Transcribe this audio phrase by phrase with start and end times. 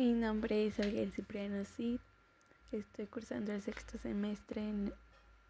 [0.00, 1.98] Mi nombre es Alguel Cipriano Cid.
[2.72, 4.94] Estoy cursando el sexto semestre en,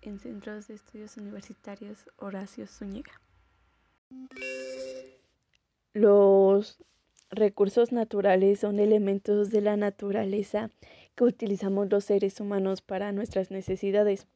[0.02, 3.12] en Centros de Estudios Universitarios Horacio Zúñiga.
[5.92, 6.82] Los
[7.30, 10.72] recursos naturales son elementos de la naturaleza
[11.14, 14.26] que utilizamos los seres humanos para nuestras necesidades.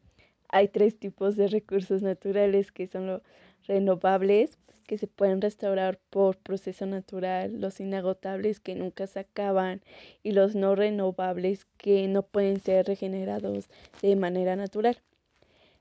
[0.49, 3.23] Hay tres tipos de recursos naturales que son los
[3.67, 9.81] renovables, que se pueden restaurar por proceso natural, los inagotables que nunca se acaban
[10.23, 13.69] y los no renovables que no pueden ser regenerados
[14.03, 14.99] de manera natural.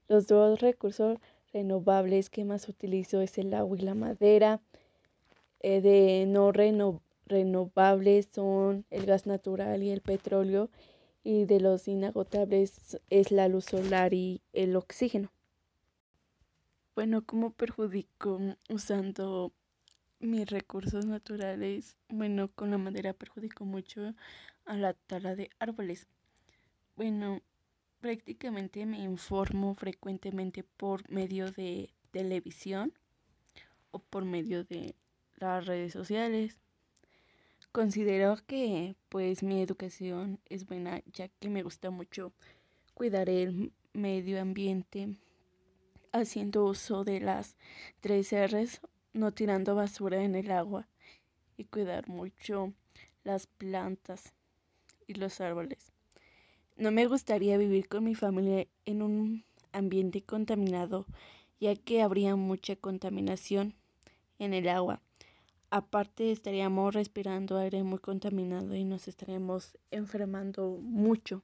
[0.08, 1.18] Los dos recursos
[1.52, 4.62] renovables que más utilizo es el agua y la madera.
[5.60, 6.52] Eh, de no
[7.26, 10.70] renovables son el gas natural y el petróleo
[11.24, 15.32] y de los inagotables es la luz solar y el oxígeno.
[16.96, 19.52] Bueno, ¿cómo perjudico usando
[20.20, 21.98] mis recursos naturales?
[22.08, 24.14] Bueno, con la madera perjudico mucho
[24.66, 26.06] a la tala de árboles.
[26.96, 27.42] Bueno,
[28.00, 32.94] prácticamente me informo frecuentemente por medio de televisión
[33.90, 34.94] o por medio de
[35.38, 36.60] las redes sociales.
[37.72, 42.34] Considero que pues mi educación es buena ya que me gusta mucho
[42.94, 45.18] cuidar el medio ambiente
[46.14, 47.58] haciendo uso de las
[48.00, 48.80] tres R's,
[49.12, 50.88] no tirando basura en el agua
[51.58, 52.74] y cuidar mucho
[53.24, 54.34] las plantas
[55.08, 55.92] y los árboles.
[56.78, 61.06] No me gustaría vivir con mi familia en un ambiente contaminado,
[61.60, 63.76] ya que habría mucha contaminación
[64.40, 65.02] en el agua.
[65.70, 71.44] Aparte estaríamos respirando aire muy contaminado y nos estaríamos enfermando mucho.